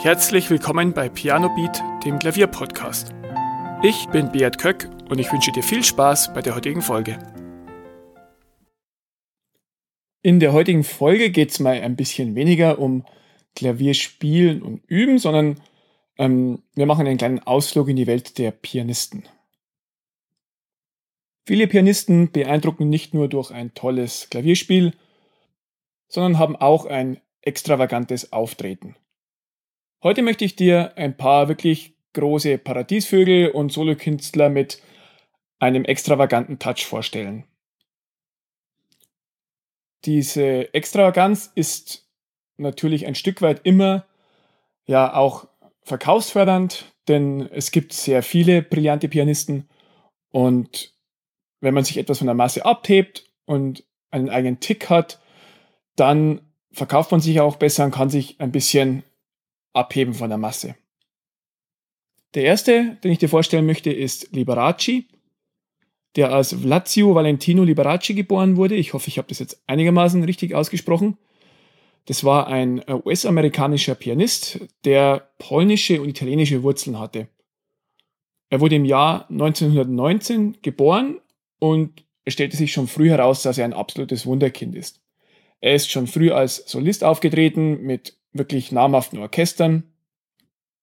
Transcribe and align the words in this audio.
Herzlich 0.00 0.48
willkommen 0.48 0.92
bei 0.92 1.08
Piano 1.08 1.48
Beat, 1.56 1.82
dem 2.04 2.20
Klavierpodcast. 2.20 3.12
Ich 3.82 4.06
bin 4.10 4.30
Beat 4.30 4.56
Köck 4.56 4.88
und 5.10 5.18
ich 5.18 5.32
wünsche 5.32 5.50
dir 5.50 5.64
viel 5.64 5.82
Spaß 5.82 6.32
bei 6.34 6.40
der 6.40 6.54
heutigen 6.54 6.82
Folge. 6.82 7.18
In 10.22 10.38
der 10.38 10.52
heutigen 10.52 10.84
Folge 10.84 11.30
geht 11.30 11.50
es 11.50 11.58
mal 11.58 11.80
ein 11.80 11.96
bisschen 11.96 12.36
weniger 12.36 12.78
um 12.78 13.04
Klavierspielen 13.56 14.62
und 14.62 14.84
Üben, 14.86 15.18
sondern 15.18 15.60
ähm, 16.16 16.62
wir 16.76 16.86
machen 16.86 17.08
einen 17.08 17.18
kleinen 17.18 17.40
Ausflug 17.40 17.88
in 17.88 17.96
die 17.96 18.06
Welt 18.06 18.38
der 18.38 18.52
Pianisten. 18.52 19.24
Viele 21.44 21.66
Pianisten 21.66 22.30
beeindrucken 22.30 22.88
nicht 22.88 23.14
nur 23.14 23.26
durch 23.26 23.50
ein 23.50 23.74
tolles 23.74 24.30
Klavierspiel, 24.30 24.92
sondern 26.06 26.38
haben 26.38 26.54
auch 26.54 26.86
ein 26.86 27.20
extravagantes 27.42 28.32
Auftreten. 28.32 28.94
Heute 30.00 30.22
möchte 30.22 30.44
ich 30.44 30.54
dir 30.54 30.96
ein 30.96 31.16
paar 31.16 31.48
wirklich 31.48 31.96
große 32.12 32.58
Paradiesvögel 32.58 33.50
und 33.50 33.72
Solokünstler 33.72 34.48
mit 34.48 34.80
einem 35.58 35.84
extravaganten 35.84 36.60
Touch 36.60 36.86
vorstellen. 36.86 37.44
Diese 40.04 40.72
Extravaganz 40.72 41.50
ist 41.56 42.08
natürlich 42.58 43.08
ein 43.08 43.16
Stück 43.16 43.42
weit 43.42 43.62
immer 43.64 44.06
ja 44.86 45.14
auch 45.14 45.48
verkaufsfördernd, 45.82 46.92
denn 47.08 47.48
es 47.50 47.72
gibt 47.72 47.92
sehr 47.92 48.22
viele 48.22 48.62
brillante 48.62 49.08
Pianisten 49.08 49.68
und 50.30 50.94
wenn 51.60 51.74
man 51.74 51.82
sich 51.82 51.98
etwas 51.98 52.18
von 52.18 52.28
der 52.28 52.34
Masse 52.34 52.64
abhebt 52.64 53.28
und 53.46 53.82
einen 54.12 54.30
eigenen 54.30 54.60
Tick 54.60 54.90
hat, 54.90 55.20
dann 55.96 56.40
verkauft 56.70 57.10
man 57.10 57.20
sich 57.20 57.40
auch 57.40 57.56
besser 57.56 57.84
und 57.84 57.90
kann 57.90 58.10
sich 58.10 58.40
ein 58.40 58.52
bisschen 58.52 59.02
abheben 59.78 60.14
von 60.14 60.28
der 60.28 60.38
Masse. 60.38 60.74
Der 62.34 62.44
erste, 62.44 62.98
den 63.02 63.12
ich 63.12 63.18
dir 63.18 63.28
vorstellen 63.28 63.66
möchte, 63.66 63.90
ist 63.90 64.32
Liberace, 64.32 65.04
der 66.16 66.32
als 66.32 66.52
Vlazio 66.52 67.14
Valentino 67.14 67.64
Liberace 67.64 68.14
geboren 68.14 68.56
wurde. 68.56 68.74
Ich 68.74 68.92
hoffe, 68.92 69.08
ich 69.08 69.18
habe 69.18 69.28
das 69.28 69.38
jetzt 69.38 69.62
einigermaßen 69.66 70.22
richtig 70.24 70.54
ausgesprochen. 70.54 71.16
Das 72.04 72.24
war 72.24 72.48
ein 72.48 72.80
äh, 72.88 72.94
US-amerikanischer 73.04 73.94
Pianist, 73.94 74.60
der 74.84 75.30
polnische 75.38 76.00
und 76.00 76.08
italienische 76.08 76.62
Wurzeln 76.62 76.98
hatte. 76.98 77.28
Er 78.50 78.60
wurde 78.60 78.76
im 78.76 78.84
Jahr 78.84 79.28
1919 79.30 80.58
geboren 80.62 81.20
und 81.58 82.04
es 82.24 82.34
stellte 82.34 82.56
sich 82.56 82.72
schon 82.72 82.88
früh 82.88 83.08
heraus, 83.08 83.42
dass 83.42 83.58
er 83.58 83.64
ein 83.64 83.72
absolutes 83.72 84.26
Wunderkind 84.26 84.74
ist. 84.74 85.00
Er 85.60 85.74
ist 85.74 85.90
schon 85.90 86.06
früh 86.06 86.30
als 86.30 86.64
Solist 86.66 87.04
aufgetreten 87.04 87.82
mit 87.82 88.17
wirklich 88.38 88.72
namhaften 88.72 89.18
Orchestern. 89.18 89.84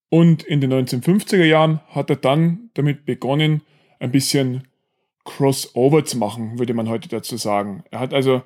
Und 0.10 0.44
in 0.44 0.62
den 0.62 0.72
1950er 0.72 1.44
Jahren 1.44 1.80
hat 1.88 2.10
er 2.10 2.16
dann 2.16 2.70
damit 2.76 3.06
begonnen, 3.06 3.62
ein 4.00 4.12
bisschen 4.12 4.68
Crossover 5.24 6.06
zu 6.06 6.18
machen, 6.18 6.60
würde 6.60 6.74
man 6.74 6.88
heute 6.90 7.10
dazu 7.10 7.38
sagen. 7.38 7.84
Er 7.90 8.00
hat 8.00 8.14
also 8.14 8.44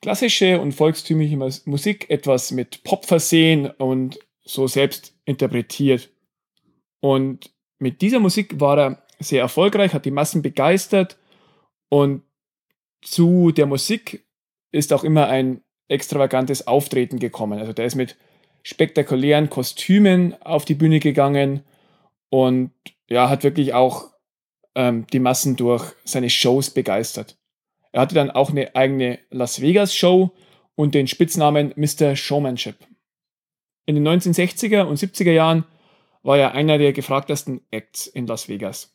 klassische 0.00 0.60
und 0.60 0.72
volkstümliche 0.72 1.36
Musik 1.36 2.10
etwas 2.10 2.50
mit 2.50 2.82
Pop 2.82 3.06
versehen 3.06 3.66
und 3.70 4.18
so 4.44 4.66
selbst 4.66 5.14
interpretiert. 5.24 6.10
Und 7.00 7.52
mit 7.78 8.02
dieser 8.02 8.18
Musik 8.18 8.60
war 8.60 8.78
er 8.78 9.02
sehr 9.20 9.40
erfolgreich, 9.40 9.94
hat 9.94 10.04
die 10.04 10.10
Massen 10.10 10.42
begeistert 10.42 11.18
und 11.88 12.22
zu 13.02 13.52
der 13.52 13.66
Musik 13.66 14.26
ist 14.72 14.92
auch 14.92 15.04
immer 15.04 15.28
ein 15.28 15.62
extravagantes 15.88 16.66
Auftreten 16.66 17.18
gekommen. 17.18 17.58
Also 17.58 17.72
der 17.72 17.86
ist 17.86 17.94
mit 17.94 18.16
spektakulären 18.62 19.50
Kostümen 19.50 20.40
auf 20.42 20.64
die 20.64 20.74
Bühne 20.74 21.00
gegangen 21.00 21.64
und 22.30 22.70
ja, 23.08 23.28
hat 23.28 23.44
wirklich 23.44 23.74
auch 23.74 24.10
ähm, 24.74 25.06
die 25.12 25.18
Massen 25.18 25.56
durch 25.56 25.92
seine 26.04 26.30
Shows 26.30 26.70
begeistert. 26.70 27.36
Er 27.92 28.02
hatte 28.02 28.14
dann 28.14 28.30
auch 28.30 28.50
eine 28.50 28.74
eigene 28.74 29.18
Las 29.30 29.60
Vegas 29.60 29.94
Show 29.94 30.32
und 30.74 30.94
den 30.94 31.06
Spitznamen 31.06 31.74
Mr. 31.76 32.16
Showmanship. 32.16 32.76
In 33.84 33.96
den 33.96 34.08
1960er 34.08 34.84
und 34.84 34.98
70er 34.98 35.32
Jahren 35.32 35.64
war 36.22 36.38
er 36.38 36.52
einer 36.54 36.78
der 36.78 36.92
gefragtesten 36.92 37.60
Acts 37.70 38.06
in 38.06 38.26
Las 38.26 38.48
Vegas. 38.48 38.94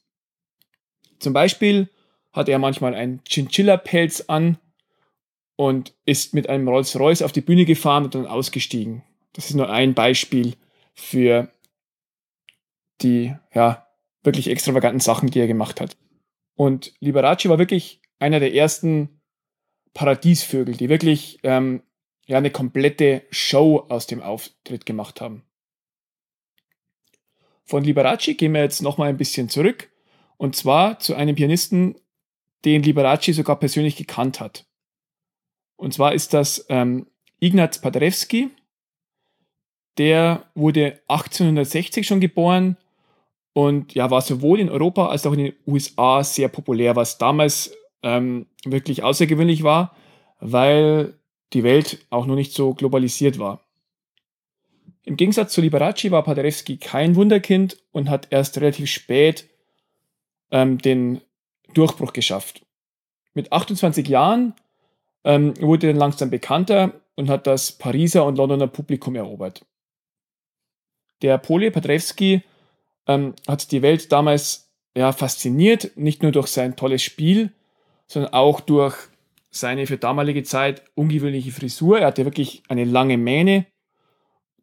Zum 1.19 1.33
Beispiel 1.33 1.89
hatte 2.31 2.51
er 2.51 2.59
manchmal 2.59 2.95
einen 2.95 3.21
Chinchilla-Pelz 3.27 4.25
an 4.27 4.57
und 5.57 5.93
ist 6.05 6.33
mit 6.33 6.47
einem 6.47 6.69
Rolls-Royce 6.69 7.23
auf 7.23 7.33
die 7.33 7.41
Bühne 7.41 7.65
gefahren 7.65 8.05
und 8.05 8.15
dann 8.15 8.27
ausgestiegen. 8.27 9.03
Das 9.33 9.49
ist 9.49 9.55
nur 9.55 9.69
ein 9.69 9.93
Beispiel 9.93 10.53
für 10.93 11.51
die 13.01 13.35
ja, 13.53 13.87
wirklich 14.23 14.47
extravaganten 14.47 15.01
Sachen, 15.01 15.29
die 15.29 15.39
er 15.39 15.47
gemacht 15.47 15.81
hat. 15.81 15.97
Und 16.55 16.93
Liberace 16.99 17.49
war 17.49 17.59
wirklich 17.59 18.01
einer 18.19 18.39
der 18.39 18.53
ersten 18.53 19.19
Paradiesvögel, 19.93 20.77
die 20.77 20.89
wirklich 20.89 21.39
ähm, 21.43 21.81
ja, 22.27 22.37
eine 22.37 22.51
komplette 22.51 23.23
Show 23.31 23.85
aus 23.89 24.05
dem 24.05 24.21
Auftritt 24.21 24.85
gemacht 24.85 25.21
haben. 25.21 25.43
Von 27.65 27.83
Liberace 27.83 28.37
gehen 28.37 28.53
wir 28.53 28.61
jetzt 28.61 28.81
nochmal 28.81 29.09
ein 29.09 29.17
bisschen 29.17 29.49
zurück 29.49 29.89
und 30.37 30.55
zwar 30.55 30.99
zu 30.99 31.15
einem 31.15 31.35
Pianisten, 31.35 31.95
den 32.63 32.83
Liberace 32.83 33.35
sogar 33.35 33.59
persönlich 33.59 33.95
gekannt 33.95 34.39
hat. 34.39 34.66
Und 35.77 35.93
zwar 35.93 36.13
ist 36.13 36.33
das 36.33 36.65
ähm, 36.69 37.07
Ignaz 37.39 37.79
Paderewski. 37.79 38.49
Der 39.97 40.43
wurde 40.53 40.99
1860 41.07 42.05
schon 42.05 42.19
geboren 42.19 42.77
und 43.53 43.95
ja, 43.95 44.11
war 44.11 44.21
sowohl 44.21 44.59
in 44.59 44.69
Europa 44.69 45.07
als 45.07 45.25
auch 45.25 45.33
in 45.33 45.45
den 45.45 45.53
USA 45.65 46.23
sehr 46.23 46.49
populär, 46.49 46.95
was 46.95 47.17
damals 47.17 47.75
ähm, 48.03 48.45
wirklich 48.65 49.01
außergewöhnlich 49.01 49.63
war, 49.63 49.95
weil 50.39 51.15
die 51.53 51.63
Welt 51.63 52.05
auch 52.09 52.25
noch 52.25 52.35
nicht 52.35 52.53
so 52.53 52.73
globalisiert 52.73 53.39
war. 53.39 53.61
Im 55.03 55.15
Gegensatz 55.15 55.53
zu 55.53 55.61
Liberace 55.61 56.11
war 56.11 56.23
Paderewski 56.23 56.77
kein 56.77 57.15
Wunderkind 57.15 57.77
und 57.91 58.09
hat 58.09 58.27
erst 58.29 58.57
relativ 58.57 58.89
spät 58.89 59.49
ähm, 60.51 60.77
den 60.79 61.21
Durchbruch 61.73 62.13
geschafft. 62.13 62.65
Mit 63.33 63.51
28 63.51 64.07
Jahren 64.07 64.53
ähm, 65.27 65.53
wurde 65.59 65.87
dann 65.87 65.97
langsam 65.97 66.29
bekannter 66.29 66.93
und 67.15 67.29
hat 67.29 67.47
das 67.47 67.73
Pariser 67.73 68.25
und 68.25 68.37
Londoner 68.37 68.67
Publikum 68.67 69.15
erobert. 69.15 69.65
Der 71.21 71.37
Pole 71.37 71.69
Padrewski 71.69 72.43
ähm, 73.07 73.35
hat 73.45 73.71
die 73.71 73.81
Welt 73.81 74.11
damals 74.11 74.71
ja, 74.95 75.11
fasziniert, 75.11 75.91
nicht 75.97 76.23
nur 76.23 76.31
durch 76.31 76.47
sein 76.47 76.77
tolles 76.77 77.03
Spiel, 77.03 77.51
sondern 78.07 78.33
auch 78.33 78.61
durch 78.61 78.95
seine 79.49 79.85
für 79.85 79.97
damalige 79.97 80.43
Zeit 80.43 80.83
ungewöhnliche 80.95 81.51
Frisur. 81.51 81.99
Er 81.99 82.07
hatte 82.07 82.23
wirklich 82.23 82.63
eine 82.69 82.85
lange 82.85 83.17
Mähne, 83.17 83.65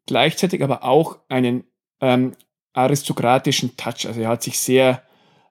gleichzeitig 0.07 0.63
aber 0.63 0.83
auch 0.83 1.19
einen 1.29 1.65
ähm, 2.01 2.33
aristokratischen 2.73 3.77
Touch. 3.77 4.07
Also 4.07 4.23
er 4.23 4.29
hat 4.29 4.43
sich 4.43 4.59
sehr 4.59 5.03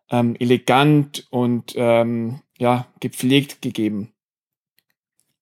ähm, 0.10 0.36
elegant 0.40 1.28
und 1.30 1.74
ähm, 1.76 2.42
ja, 2.58 2.88
gepflegt 3.00 3.62
gegeben. 3.62 4.13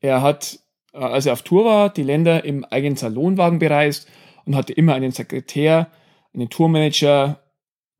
Er 0.01 0.21
hat, 0.21 0.59
äh, 0.93 0.97
als 0.97 1.25
er 1.25 1.33
auf 1.33 1.43
Tour 1.43 1.65
war, 1.65 1.89
die 1.89 2.03
Länder 2.03 2.43
im 2.43 2.65
eigenen 2.65 2.97
Salonwagen 2.97 3.59
bereist 3.59 4.07
und 4.45 4.55
hatte 4.55 4.73
immer 4.73 4.95
einen 4.95 5.11
Sekretär, 5.11 5.91
einen 6.33 6.49
Tourmanager 6.49 7.41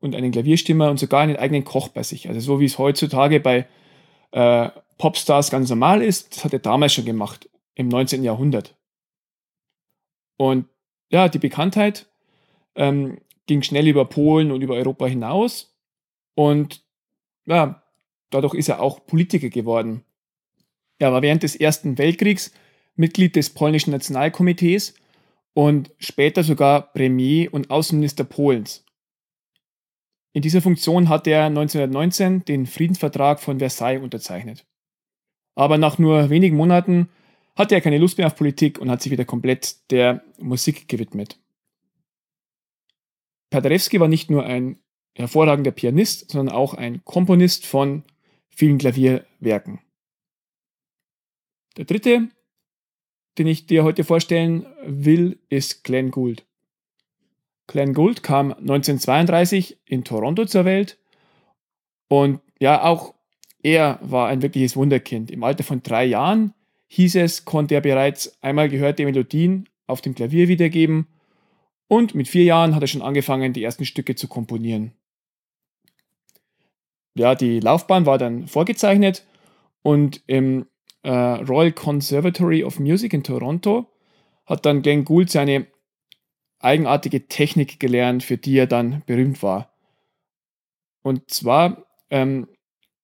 und 0.00 0.14
einen 0.14 0.32
Klavierstimmer 0.32 0.90
und 0.90 0.98
sogar 0.98 1.20
einen 1.20 1.36
eigenen 1.36 1.64
Koch 1.64 1.88
bei 1.88 2.02
sich. 2.02 2.28
Also 2.28 2.40
so 2.40 2.60
wie 2.60 2.64
es 2.64 2.78
heutzutage 2.78 3.40
bei 3.40 3.66
äh, 4.32 4.68
Popstars 4.98 5.50
ganz 5.50 5.70
normal 5.70 6.02
ist, 6.02 6.36
das 6.36 6.44
hat 6.44 6.52
er 6.52 6.58
damals 6.58 6.92
schon 6.92 7.04
gemacht, 7.04 7.48
im 7.74 7.88
19. 7.88 8.22
Jahrhundert. 8.24 8.76
Und 10.36 10.66
ja, 11.10 11.28
die 11.28 11.38
Bekanntheit 11.38 12.10
ähm, 12.74 13.18
ging 13.46 13.62
schnell 13.62 13.86
über 13.86 14.04
Polen 14.04 14.50
und 14.50 14.62
über 14.62 14.74
Europa 14.74 15.06
hinaus 15.06 15.76
und 16.34 16.84
ja, 17.44 17.82
dadurch 18.30 18.54
ist 18.54 18.68
er 18.68 18.80
auch 18.80 19.06
Politiker 19.06 19.50
geworden. 19.50 20.04
Er 21.02 21.12
war 21.12 21.20
während 21.20 21.42
des 21.42 21.56
Ersten 21.56 21.98
Weltkriegs 21.98 22.52
Mitglied 22.94 23.34
des 23.34 23.50
polnischen 23.50 23.90
Nationalkomitees 23.90 24.94
und 25.52 25.90
später 25.98 26.44
sogar 26.44 26.92
Premier 26.92 27.52
und 27.52 27.72
Außenminister 27.72 28.22
Polens. 28.22 28.84
In 30.32 30.42
dieser 30.42 30.62
Funktion 30.62 31.08
hat 31.08 31.26
er 31.26 31.46
1919 31.46 32.44
den 32.44 32.66
Friedensvertrag 32.66 33.40
von 33.40 33.58
Versailles 33.58 34.00
unterzeichnet. 34.00 34.64
Aber 35.56 35.76
nach 35.76 35.98
nur 35.98 36.30
wenigen 36.30 36.56
Monaten 36.56 37.08
hatte 37.56 37.74
er 37.74 37.80
keine 37.80 37.98
Lust 37.98 38.18
mehr 38.18 38.28
auf 38.28 38.36
Politik 38.36 38.78
und 38.78 38.88
hat 38.88 39.02
sich 39.02 39.10
wieder 39.10 39.24
komplett 39.24 39.90
der 39.90 40.22
Musik 40.38 40.86
gewidmet. 40.86 41.36
Paderewski 43.50 43.98
war 43.98 44.06
nicht 44.06 44.30
nur 44.30 44.46
ein 44.46 44.78
hervorragender 45.16 45.72
Pianist, 45.72 46.30
sondern 46.30 46.54
auch 46.54 46.74
ein 46.74 47.04
Komponist 47.04 47.66
von 47.66 48.04
vielen 48.50 48.78
Klavierwerken. 48.78 49.80
Der 51.76 51.84
dritte, 51.84 52.28
den 53.38 53.46
ich 53.46 53.66
dir 53.66 53.84
heute 53.84 54.04
vorstellen 54.04 54.66
will, 54.84 55.38
ist 55.48 55.84
Glenn 55.84 56.10
Gould. 56.10 56.44
Glenn 57.66 57.94
Gould 57.94 58.22
kam 58.22 58.52
1932 58.52 59.78
in 59.86 60.04
Toronto 60.04 60.44
zur 60.44 60.64
Welt 60.64 60.98
und 62.08 62.40
ja, 62.60 62.82
auch 62.82 63.14
er 63.62 63.98
war 64.02 64.28
ein 64.28 64.42
wirkliches 64.42 64.76
Wunderkind. 64.76 65.30
Im 65.30 65.44
Alter 65.44 65.64
von 65.64 65.82
drei 65.82 66.04
Jahren 66.04 66.52
hieß 66.88 67.14
es, 67.16 67.44
konnte 67.44 67.74
er 67.74 67.80
bereits 67.80 68.36
einmal 68.42 68.68
gehörte 68.68 69.04
Melodien 69.04 69.68
auf 69.86 70.00
dem 70.00 70.14
Klavier 70.14 70.48
wiedergeben 70.48 71.06
und 71.88 72.14
mit 72.14 72.28
vier 72.28 72.44
Jahren 72.44 72.74
hat 72.74 72.82
er 72.82 72.88
schon 72.88 73.02
angefangen, 73.02 73.52
die 73.52 73.62
ersten 73.62 73.86
Stücke 73.86 74.14
zu 74.14 74.28
komponieren. 74.28 74.92
Ja, 77.14 77.34
die 77.34 77.60
Laufbahn 77.60 78.06
war 78.06 78.18
dann 78.18 78.46
vorgezeichnet 78.48 79.24
und 79.82 80.22
im 80.26 80.66
äh, 81.02 81.10
Royal 81.10 81.72
Conservatory 81.72 82.64
of 82.64 82.78
Music 82.78 83.12
in 83.12 83.24
Toronto 83.24 83.86
hat 84.46 84.66
dann 84.66 84.82
Glenn 84.82 85.04
Gould 85.04 85.30
seine 85.30 85.66
eigenartige 86.58 87.26
Technik 87.26 87.80
gelernt, 87.80 88.22
für 88.22 88.36
die 88.36 88.56
er 88.56 88.66
dann 88.66 89.02
berühmt 89.06 89.42
war. 89.42 89.72
Und 91.02 91.30
zwar 91.30 91.84
ähm, 92.10 92.48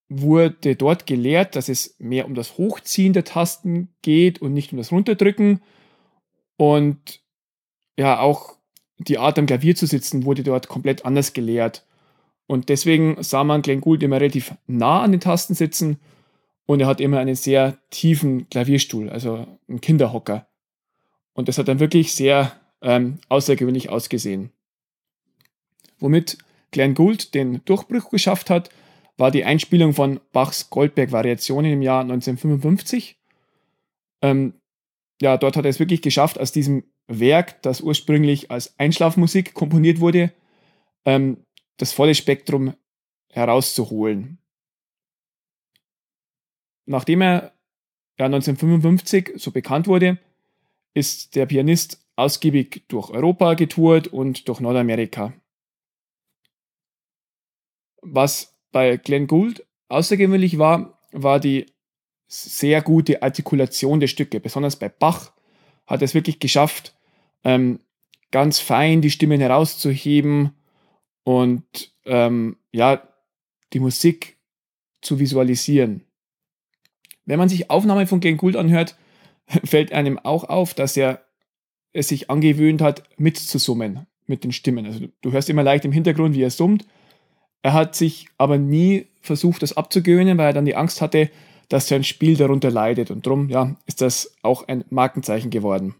wurde 0.07 0.75
dort 0.75 1.05
gelehrt, 1.05 1.55
dass 1.55 1.69
es 1.69 1.95
mehr 1.99 2.25
um 2.25 2.35
das 2.35 2.57
Hochziehen 2.57 3.13
der 3.13 3.25
Tasten 3.25 3.89
geht 4.01 4.41
und 4.41 4.53
nicht 4.53 4.71
um 4.71 4.77
das 4.77 4.91
Runterdrücken. 4.91 5.61
Und 6.57 7.21
ja, 7.97 8.19
auch 8.19 8.57
die 8.97 9.17
Art 9.17 9.37
am 9.37 9.45
Klavier 9.45 9.75
zu 9.75 9.85
sitzen 9.85 10.25
wurde 10.25 10.43
dort 10.43 10.67
komplett 10.67 11.05
anders 11.05 11.33
gelehrt. 11.33 11.85
Und 12.47 12.69
deswegen 12.69 13.21
sah 13.21 13.43
man 13.43 13.61
Glenn 13.61 13.81
Gould 13.81 14.01
immer 14.01 14.19
relativ 14.19 14.55
nah 14.65 15.01
an 15.01 15.11
den 15.11 15.21
Tasten 15.21 15.53
sitzen 15.53 15.99
und 16.69 16.81
er 16.81 16.85
hat 16.85 17.01
immer 17.01 17.17
einen 17.17 17.33
sehr 17.33 17.79
tiefen 17.89 18.47
Klavierstuhl, 18.47 19.09
also 19.09 19.47
einen 19.67 19.81
Kinderhocker. 19.81 20.47
Und 21.33 21.47
das 21.47 21.57
hat 21.57 21.67
dann 21.67 21.79
wirklich 21.79 22.13
sehr 22.13 22.51
ähm, 22.83 23.17
außergewöhnlich 23.27 23.89
ausgesehen. 23.89 24.51
Womit 25.97 26.37
Glenn 26.69 26.93
Gould 26.93 27.33
den 27.33 27.65
Durchbruch 27.65 28.11
geschafft 28.11 28.51
hat, 28.51 28.69
war 29.17 29.31
die 29.31 29.45
Einspielung 29.45 29.93
von 29.93 30.19
Bachs 30.31 30.69
Goldberg-Variationen 30.69 31.71
im 31.71 31.81
Jahr 31.81 32.01
1955. 32.01 33.19
Ähm, 34.21 34.53
ja, 35.23 35.37
dort 35.37 35.57
hat 35.57 35.65
er 35.65 35.71
es 35.71 35.79
wirklich 35.79 36.03
geschafft, 36.03 36.39
aus 36.39 36.51
diesem 36.51 36.83
Werk, 37.07 37.63
das 37.63 37.81
ursprünglich 37.81 38.51
als 38.51 38.77
Einschlafmusik 38.77 39.55
komponiert 39.55 40.01
wurde, 40.01 40.33
ähm, 41.03 41.37
das 41.77 41.93
volle 41.93 42.13
Spektrum 42.13 42.75
herauszuholen. 43.31 44.37
Nachdem 46.89 47.21
er 47.21 47.53
ja, 48.17 48.25
1955 48.25 49.33
so 49.35 49.51
bekannt 49.51 49.85
wurde, 49.85 50.17
ist 50.95 51.35
der 51.35 51.45
Pianist 51.45 52.03
ausgiebig 52.15 52.85
durch 52.87 53.11
Europa 53.11 53.53
getourt 53.53 54.07
und 54.07 54.47
durch 54.47 54.59
Nordamerika. 54.59 55.33
Was 58.01 58.57
bei 58.71 58.97
Glenn 58.97 59.27
Gould 59.27 59.67
außergewöhnlich 59.89 60.57
war, 60.57 60.99
war 61.11 61.39
die 61.39 61.67
sehr 62.27 62.81
gute 62.81 63.21
Artikulation 63.21 63.99
der 63.99 64.07
Stücke. 64.07 64.39
Besonders 64.39 64.75
bei 64.75 64.89
Bach 64.89 65.31
hat 65.85 66.01
er 66.01 66.05
es 66.05 66.15
wirklich 66.15 66.39
geschafft, 66.39 66.95
ähm, 67.43 67.81
ganz 68.31 68.57
fein 68.57 69.01
die 69.01 69.11
Stimmen 69.11 69.39
herauszuheben 69.39 70.53
und 71.23 71.93
ähm, 72.05 72.57
ja, 72.71 73.07
die 73.73 73.79
Musik 73.79 74.37
zu 75.01 75.19
visualisieren. 75.19 76.08
Wenn 77.29 77.39
man 77.39 77.47
sich 77.47 77.69
Aufnahmen 77.69 78.07
von 78.07 78.19
Glenn 78.19 78.37
Gould 78.37 78.55
anhört, 78.55 78.97
fällt 79.63 79.93
einem 79.93 80.17
auch 80.17 80.45
auf, 80.45 80.73
dass 80.73 80.97
er 80.97 81.23
es 81.93 82.07
sich 82.07 82.29
angewöhnt 82.29 82.81
hat, 82.81 83.03
mitzusummen 83.17 84.07
mit 84.25 84.43
den 84.43 84.51
Stimmen. 84.51 84.85
Also 84.85 85.07
du 85.21 85.31
hörst 85.31 85.49
immer 85.49 85.63
leicht 85.63 85.85
im 85.85 85.91
Hintergrund, 85.91 86.35
wie 86.35 86.41
er 86.41 86.51
summt, 86.51 86.85
er 87.61 87.73
hat 87.73 87.95
sich 87.95 88.27
aber 88.37 88.57
nie 88.57 89.07
versucht, 89.21 89.61
das 89.61 89.75
abzugewöhnen, 89.75 90.37
weil 90.37 90.47
er 90.47 90.53
dann 90.53 90.65
die 90.65 90.75
Angst 90.75 91.01
hatte, 91.01 91.29
dass 91.67 91.87
sein 91.87 92.03
Spiel 92.03 92.35
darunter 92.35 92.71
leidet. 92.71 93.11
Und 93.11 93.25
darum 93.25 93.49
ja, 93.49 93.75
ist 93.85 94.01
das 94.01 94.35
auch 94.41 94.67
ein 94.67 94.85
Markenzeichen 94.89 95.51
geworden. 95.51 95.95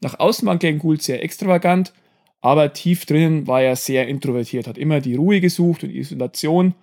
Nach 0.00 0.18
außen 0.18 0.46
war 0.46 0.58
Glenn 0.58 0.78
Gould 0.78 1.02
sehr 1.02 1.22
extravagant, 1.22 1.92
aber 2.40 2.72
tief 2.72 3.06
drinnen 3.06 3.46
war 3.46 3.62
er 3.62 3.76
sehr 3.76 4.08
introvertiert, 4.08 4.66
hat 4.66 4.76
immer 4.76 5.00
die 5.00 5.14
Ruhe 5.14 5.40
gesucht 5.40 5.84
und 5.84 5.90
Isolation 5.90 6.74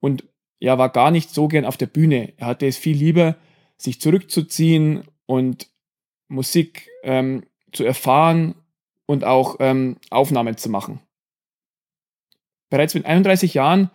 und 0.00 0.24
ja, 0.60 0.78
war 0.78 0.88
gar 0.90 1.10
nicht 1.10 1.30
so 1.30 1.48
gern 1.48 1.64
auf 1.64 1.76
der 1.76 1.86
Bühne. 1.86 2.32
Er 2.36 2.48
hatte 2.48 2.66
es 2.66 2.76
viel 2.76 2.96
lieber, 2.96 3.36
sich 3.76 4.00
zurückzuziehen 4.00 5.04
und 5.26 5.68
Musik 6.28 6.88
ähm, 7.02 7.44
zu 7.72 7.84
erfahren 7.84 8.54
und 9.06 9.24
auch 9.24 9.56
ähm, 9.60 9.96
Aufnahmen 10.10 10.56
zu 10.56 10.68
machen. 10.68 11.00
Bereits 12.70 12.94
mit 12.94 13.06
31 13.06 13.54
Jahren 13.54 13.90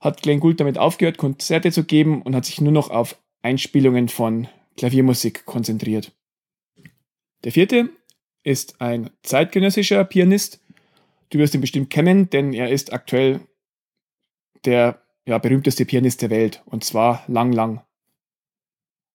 hat 0.00 0.22
Glenn 0.22 0.40
Gould 0.40 0.60
damit 0.60 0.78
aufgehört, 0.78 1.18
Konzerte 1.18 1.72
zu 1.72 1.84
geben 1.84 2.22
und 2.22 2.34
hat 2.34 2.44
sich 2.44 2.60
nur 2.60 2.72
noch 2.72 2.90
auf 2.90 3.16
Einspielungen 3.42 4.08
von 4.08 4.48
Klaviermusik 4.76 5.46
konzentriert. 5.46 6.12
Der 7.44 7.52
vierte 7.52 7.90
ist 8.42 8.80
ein 8.80 9.10
zeitgenössischer 9.22 10.04
Pianist. 10.04 10.60
Du 11.30 11.38
wirst 11.38 11.54
ihn 11.54 11.60
bestimmt 11.60 11.90
kennen, 11.90 12.30
denn 12.30 12.52
er 12.52 12.70
ist 12.70 12.92
aktuell 12.92 13.40
der 14.64 15.02
ja, 15.28 15.36
berühmteste 15.36 15.84
Pianist 15.84 16.22
der 16.22 16.30
Welt, 16.30 16.62
und 16.64 16.84
zwar 16.84 17.22
Lang 17.28 17.52
Lang. 17.52 17.82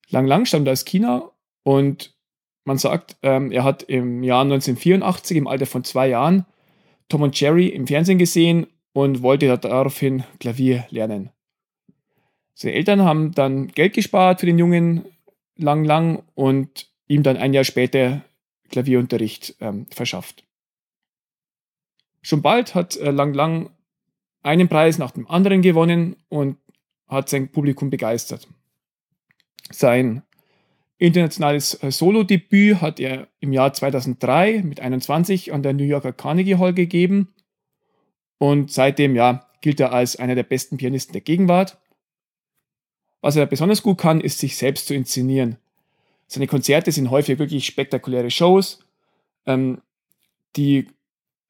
Lang 0.10 0.28
Lang 0.28 0.46
stammt 0.46 0.70
aus 0.70 0.86
China 0.86 1.32
und 1.64 2.16
man 2.66 2.78
sagt, 2.78 3.18
ähm, 3.24 3.52
er 3.52 3.64
hat 3.64 3.82
im 3.82 4.22
Jahr 4.22 4.42
1984 4.42 5.38
im 5.38 5.48
Alter 5.48 5.66
von 5.66 5.84
zwei 5.84 6.10
Jahren 6.10 6.46
Tom 7.10 7.24
und 7.24 7.40
Jerry 7.40 7.68
im 7.70 7.88
Fernsehen 7.88 8.20
gesehen 8.20 8.68
und 8.94 9.24
wollte 9.24 9.58
daraufhin 9.58 10.24
Klavier 10.40 10.86
lernen. 10.92 11.32
Seine 12.54 12.76
Eltern 12.76 13.02
haben 13.02 13.32
dann 13.32 13.70
Geld 13.70 13.94
gespart 13.94 14.40
für 14.40 14.46
den 14.46 14.60
Jungen 14.60 15.06
lang, 15.58 15.84
lang 15.84 16.22
und 16.36 16.92
ihm 17.08 17.24
dann 17.24 17.38
ein 17.38 17.54
Jahr 17.54 17.64
später 17.64 18.24
Klavierunterricht 18.70 19.56
ähm, 19.62 19.88
verschafft. 19.90 20.46
Schon 22.22 22.44
bald 22.44 22.76
hat 22.76 22.98
äh, 22.98 23.10
Lang 23.10 23.34
Lang 23.34 23.72
einen 24.44 24.68
Preis 24.68 24.98
nach 24.98 25.12
dem 25.12 25.28
anderen 25.28 25.62
gewonnen 25.62 26.18
und 26.30 26.58
hat 27.08 27.30
sein 27.30 27.50
Publikum 27.50 27.90
begeistert. 27.90 28.48
Sein 29.72 30.24
internationales 30.98 31.82
äh, 31.82 31.92
Solo-Debüt 31.92 32.82
hat 32.82 33.00
er 33.00 33.28
im 33.40 33.52
Jahr 33.52 33.74
2003 33.74 34.62
mit 34.64 34.80
21 34.80 35.54
an 35.54 35.64
der 35.64 35.74
New 35.74 35.84
Yorker 35.84 36.14
Carnegie 36.14 36.58
Hall 36.58 36.74
gegeben 36.74 37.34
und 38.38 38.72
seitdem, 38.72 39.16
ja, 39.16 39.50
gilt 39.62 39.80
er 39.80 39.94
als 39.94 40.18
einer 40.18 40.36
der 40.36 40.44
besten 40.44 40.78
Pianisten 40.78 41.14
der 41.14 41.22
Gegenwart. 41.22 41.78
Was 43.22 43.38
er 43.38 43.46
besonders 43.46 43.82
gut 43.82 43.98
kann, 43.98 44.20
ist 44.20 44.40
sich 44.40 44.58
selbst 44.58 44.88
zu 44.88 44.94
inszenieren. 44.94 45.58
Seine 46.28 46.48
Konzerte 46.48 46.92
sind 46.92 47.10
häufig 47.10 47.40
wirklich 47.40 47.66
spektakuläre 47.66 48.30
Shows, 48.30 48.80
ähm, 49.46 49.82
die 50.56 50.88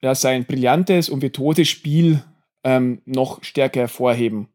ja, 0.01 0.13
sein 0.13 0.45
brillantes 0.45 1.09
und 1.09 1.21
virtuoses 1.21 1.67
Spiel 1.67 2.23
ähm, 2.63 3.01
noch 3.05 3.43
stärker 3.43 3.81
hervorheben. 3.81 4.49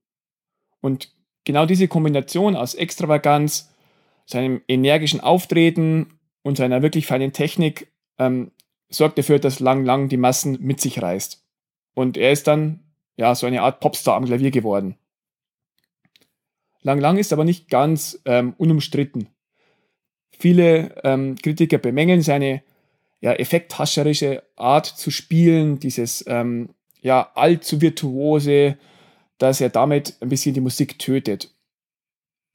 Und 0.80 1.12
genau 1.44 1.66
diese 1.66 1.88
Kombination 1.88 2.56
aus 2.56 2.74
Extravaganz, 2.74 3.72
seinem 4.26 4.60
energischen 4.68 5.20
Auftreten 5.20 6.18
und 6.42 6.56
seiner 6.56 6.82
wirklich 6.82 7.06
feinen 7.06 7.32
Technik 7.32 7.92
ähm, 8.18 8.52
sorgt 8.90 9.18
dafür, 9.18 9.38
dass 9.38 9.60
Lang 9.60 9.84
Lang 9.84 10.08
die 10.08 10.16
Massen 10.16 10.58
mit 10.60 10.80
sich 10.80 11.00
reißt. 11.00 11.44
Und 11.94 12.16
er 12.16 12.32
ist 12.32 12.46
dann 12.46 12.80
ja 13.16 13.34
so 13.34 13.46
eine 13.46 13.62
Art 13.62 13.80
Popstar 13.80 14.16
am 14.16 14.26
Klavier 14.26 14.50
geworden. 14.50 14.96
Lang 16.82 17.00
Lang 17.00 17.18
ist 17.18 17.32
aber 17.32 17.44
nicht 17.44 17.68
ganz 17.68 18.20
ähm, 18.24 18.54
unumstritten. 18.56 19.28
Viele 20.30 20.94
ähm, 21.02 21.36
Kritiker 21.36 21.78
bemängeln 21.78 22.22
seine 22.22 22.62
ja, 23.20 23.32
effekthascherische 23.32 24.44
Art 24.54 24.86
zu 24.86 25.10
spielen, 25.10 25.80
dieses 25.80 26.24
ähm, 26.28 26.74
ja, 27.00 27.30
allzu 27.34 27.80
virtuose, 27.80 28.76
dass 29.38 29.60
er 29.60 29.68
damit 29.68 30.16
ein 30.20 30.28
bisschen 30.28 30.54
die 30.54 30.60
Musik 30.60 30.98
tötet. 30.98 31.54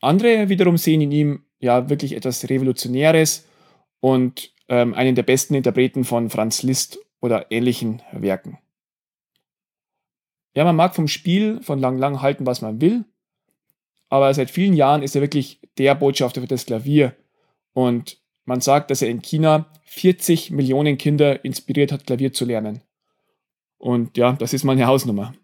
Andere 0.01 0.49
wiederum 0.49 0.77
sehen 0.77 1.01
in 1.01 1.11
ihm 1.11 1.45
ja 1.59 1.89
wirklich 1.89 2.13
etwas 2.13 2.49
Revolutionäres 2.49 3.47
und 4.01 4.51
ähm, 4.67 4.93
einen 4.93 5.15
der 5.15 5.23
besten 5.23 5.55
Interpreten 5.55 6.03
von 6.03 6.29
Franz 6.29 6.61
Liszt 6.63 6.99
oder 7.21 7.51
ähnlichen 7.51 8.01
Werken. 8.11 8.59
Ja, 10.55 10.65
man 10.65 10.75
mag 10.75 10.93
vom 10.93 11.07
Spiel 11.07 11.61
von 11.61 11.79
Lang 11.79 11.97
Lang 11.97 12.21
halten, 12.21 12.45
was 12.45 12.61
man 12.61 12.81
will, 12.81 13.05
aber 14.09 14.33
seit 14.33 14.51
vielen 14.51 14.75
Jahren 14.75 15.01
ist 15.01 15.15
er 15.15 15.21
wirklich 15.21 15.59
der 15.77 15.95
Botschafter 15.95 16.41
für 16.41 16.47
das 16.47 16.65
Klavier. 16.65 17.15
Und 17.73 18.21
man 18.45 18.61
sagt, 18.61 18.91
dass 18.91 19.01
er 19.01 19.09
in 19.09 19.21
China 19.21 19.71
40 19.85 20.51
Millionen 20.51 20.97
Kinder 20.97 21.43
inspiriert 21.43 21.91
hat, 21.91 22.05
Klavier 22.05 22.33
zu 22.33 22.45
lernen. 22.45 22.81
Und 23.83 24.15
ja, 24.15 24.31
das 24.31 24.53
ist 24.53 24.63
mal 24.63 24.71
eine 24.71 24.87
Hausnummer. 24.87 25.35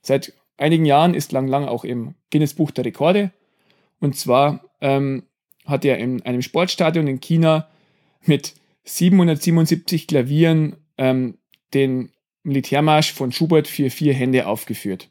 Seit 0.00 0.32
einigen 0.56 0.84
Jahren 0.84 1.14
ist 1.14 1.32
Lang 1.32 1.48
Lang 1.48 1.64
auch 1.64 1.82
im 1.82 2.14
Guinness 2.30 2.54
Buch 2.54 2.70
der 2.70 2.84
Rekorde. 2.84 3.32
Und 3.98 4.16
zwar 4.16 4.64
ähm, 4.80 5.24
hat 5.64 5.84
er 5.84 5.98
in 5.98 6.22
einem 6.22 6.40
Sportstadion 6.40 7.08
in 7.08 7.18
China 7.18 7.68
mit 8.22 8.54
777 8.84 10.06
Klavieren 10.06 10.76
ähm, 10.96 11.38
den 11.74 12.12
Militärmarsch 12.44 13.12
von 13.12 13.32
Schubert 13.32 13.66
für 13.66 13.90
vier 13.90 14.14
Hände 14.14 14.46
aufgeführt. 14.46 15.10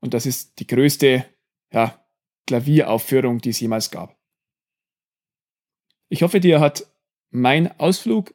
Und 0.00 0.14
das 0.14 0.24
ist 0.24 0.58
die 0.58 0.66
größte 0.66 1.26
ja, 1.70 2.02
Klavieraufführung, 2.46 3.42
die 3.42 3.50
es 3.50 3.60
jemals 3.60 3.90
gab. 3.90 4.16
Ich 6.08 6.22
hoffe, 6.22 6.40
dir 6.40 6.60
hat 6.60 6.86
mein 7.28 7.78
Ausflug 7.78 8.32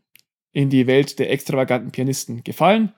in 0.55 0.69
die 0.69 0.87
Welt 0.87 1.19
der 1.19 1.29
extravaganten 1.31 1.91
Pianisten 1.91 2.43
gefallen. 2.43 2.93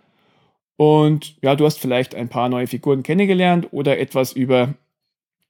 Und 0.78 1.36
ja, 1.42 1.56
du 1.56 1.66
hast 1.66 1.80
vielleicht 1.80 2.14
ein 2.14 2.30
paar 2.30 2.50
neue 2.50 2.68
Figuren 2.68 3.02
kennengelernt 3.02 3.70
oder 3.72 3.98
etwas 3.98 4.32
über 4.32 4.76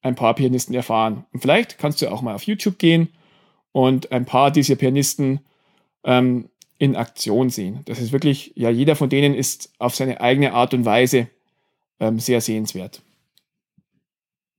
ein 0.02 0.16
paar 0.16 0.34
Pianisten 0.34 0.74
erfahren. 0.74 1.26
Und 1.34 1.42
vielleicht 1.42 1.78
kannst 1.78 2.02
du 2.02 2.10
auch 2.10 2.22
mal 2.22 2.34
auf 2.34 2.44
YouTube 2.44 2.80
gehen 2.80 3.10
und 3.74 4.14
ein 4.14 4.24
paar 4.24 4.52
dieser 4.52 4.78
Pianisten 4.78 5.42
ähm, 6.06 6.48
in 6.78 6.96
Aktion 6.96 7.50
sehen. 7.50 7.82
Das 7.86 8.00
ist 8.00 8.14
wirklich, 8.14 8.54
ja, 8.56 8.70
jeder 8.70 8.96
von 8.96 9.10
denen 9.10 9.36
ist 9.36 9.74
auf 9.78 9.94
seine 9.94 10.22
eigene 10.22 10.54
Art 10.54 10.74
und 10.74 10.86
Weise 10.86 11.28
ähm, 12.00 12.20
sehr 12.20 12.40
sehenswert. 12.40 13.02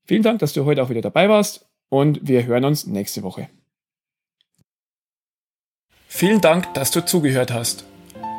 Vielen 0.05 0.23
Dank, 0.23 0.41
dass 0.41 0.53
du 0.53 0.67
heute 0.67 0.83
auch 0.83 0.91
wieder 0.91 1.01
dabei 1.01 1.31
warst 1.31 1.67
und 1.89 2.29
wir 2.29 2.45
hören 2.45 2.67
uns 2.67 2.87
nächste 2.87 3.23
Woche. 3.23 3.49
Vielen 6.11 6.41
Dank, 6.41 6.73
dass 6.73 6.91
du 6.91 7.05
zugehört 7.05 7.53
hast. 7.53 7.85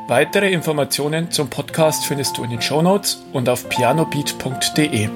Weitere 0.08 0.52
Informationen 0.52 1.30
zum 1.30 1.52
Podcast 1.52 2.04
findest 2.08 2.36
du 2.38 2.44
in 2.44 2.50
den 2.50 2.64
Show 2.64 2.82
Notes 2.82 3.24
und 3.32 3.48
auf 3.48 3.70
pianobeat.de. 3.70 5.08